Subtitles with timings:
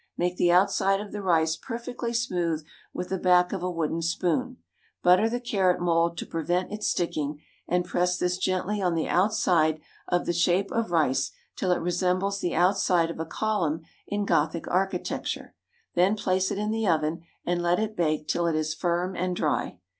[0.17, 4.57] Make the outside of the rice perfectly smooth with the back of a wooden spoon.
[5.03, 9.79] Butter the carrot mould to prevent it sticking, and press this gently on the outside
[10.07, 14.67] of the shape of rice till it resembles the outside of a column in Gothic
[14.69, 15.53] architecture,
[15.93, 19.35] then place it in the oven and let it bake till it is firm and
[19.35, 19.77] dry.